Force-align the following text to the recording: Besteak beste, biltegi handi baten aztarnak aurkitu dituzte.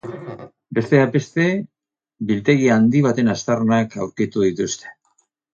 Besteak 0.77 1.11
beste, 1.15 1.45
biltegi 2.31 2.71
handi 2.77 3.05
baten 3.09 3.31
aztarnak 3.37 3.97
aurkitu 4.07 4.51
dituzte. 4.51 4.99